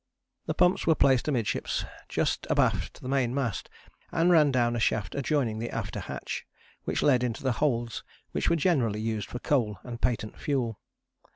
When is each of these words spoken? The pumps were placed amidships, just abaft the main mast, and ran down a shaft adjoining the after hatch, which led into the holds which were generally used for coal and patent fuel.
The 0.47 0.55
pumps 0.55 0.87
were 0.87 0.95
placed 0.95 1.27
amidships, 1.27 1.85
just 2.09 2.47
abaft 2.49 3.03
the 3.03 3.07
main 3.07 3.35
mast, 3.35 3.69
and 4.11 4.31
ran 4.31 4.51
down 4.51 4.75
a 4.75 4.79
shaft 4.79 5.13
adjoining 5.13 5.59
the 5.59 5.69
after 5.69 5.99
hatch, 5.99 6.43
which 6.85 7.03
led 7.03 7.23
into 7.23 7.43
the 7.43 7.51
holds 7.61 8.03
which 8.31 8.49
were 8.49 8.55
generally 8.55 8.99
used 8.99 9.29
for 9.29 9.37
coal 9.37 9.77
and 9.83 10.01
patent 10.01 10.39
fuel. 10.39 10.79